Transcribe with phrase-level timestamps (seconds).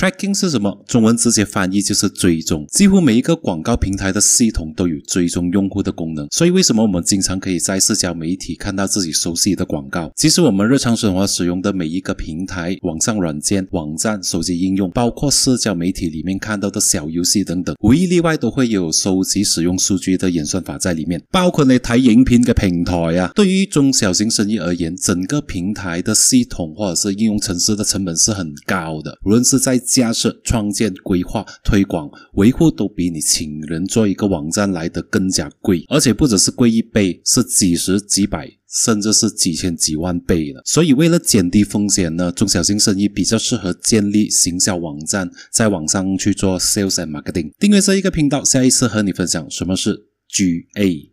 [0.00, 0.82] Tracking 是什么？
[0.88, 2.64] 中文直接翻译就是追踪。
[2.68, 10.10] 几乎每一个广告平台的系统都有追踪用户的功能，所以为什么我们经常可以在社交媒体看到自己熟悉的广告？
[10.16, 21.22] 其实我们日常生活使用的每一个平台、网上软件、网站、手机应用，包括社交媒体里面看到的小游戏等等，无一例外都会有收集使用数据的演算法在里面。
[21.30, 40.62] 包括你睇影片嘅平台啊，对于中小型生意而言，整个平台的系统或者是应用程式的成本是很高的，无论是在架设、创建、规划、推广、维护，都比你请人做一个网站来得更加贵，而且不只是贵一倍，是几十、几百，甚至是几千、几万倍了。
[40.64, 47.52] 所以为了减低风险呢，中小型生意比较适合建立行销网站，在网上去做 sales and marketing。
[47.58, 51.10] 订阅这一个频道，下一次和你分享什么是 GA。